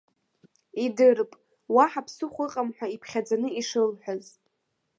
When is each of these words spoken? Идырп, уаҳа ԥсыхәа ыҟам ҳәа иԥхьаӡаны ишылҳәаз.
Идырп, 0.83 1.31
уаҳа 1.75 2.05
ԥсыхәа 2.05 2.43
ыҟам 2.45 2.69
ҳәа 2.75 2.87
иԥхьаӡаны 2.95 3.49
ишылҳәаз. 3.59 4.25